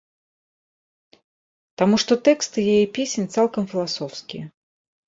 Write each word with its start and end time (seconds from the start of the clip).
Таму 1.83 2.01
што 2.05 2.13
тэксты 2.29 2.57
яе 2.73 2.83
песень 2.97 3.31
цалкам 3.39 3.63
філасофскія. 3.77 4.43